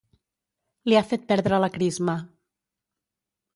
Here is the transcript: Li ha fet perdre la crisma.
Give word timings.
Li 0.91 0.97
ha 0.99 1.03
fet 1.09 1.27
perdre 1.33 1.61
la 1.65 1.71
crisma. 1.77 2.19